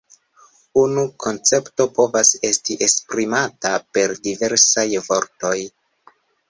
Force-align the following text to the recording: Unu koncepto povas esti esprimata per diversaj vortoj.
Unu 0.83 1.03
koncepto 1.25 1.87
povas 1.99 2.33
esti 2.51 2.79
esprimata 2.89 3.75
per 3.99 4.19
diversaj 4.29 4.89
vortoj. 5.11 5.57